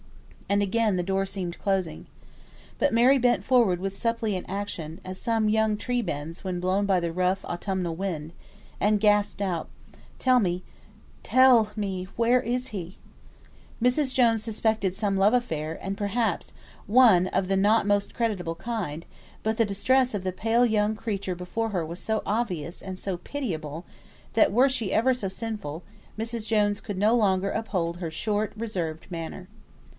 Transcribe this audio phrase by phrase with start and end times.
[0.49, 2.07] And again the door seemed closing.
[2.79, 6.99] But Mary bent forwards with suppliant action (as some young tree bends, when blown by
[6.99, 8.33] the rough, autumnal wind),
[8.79, 9.69] and gasped out,
[10.17, 10.63] "Tell me
[11.23, 12.97] tell me where is he?"
[13.81, 14.11] Mrs.
[14.13, 16.51] Jones suspected some love affair, and, perhaps,
[16.87, 19.05] one of not the most creditable kind;
[19.43, 23.17] but the distress of the pale young creature before her was so obvious and so
[23.17, 23.85] pitiable,
[24.33, 25.83] that were she ever so sinful,
[26.17, 26.47] Mrs.
[26.47, 29.47] Jones could no longer uphold her short, reserved manner.